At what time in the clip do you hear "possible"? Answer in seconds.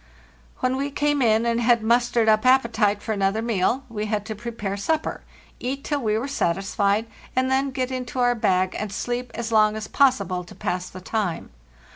9.87-10.43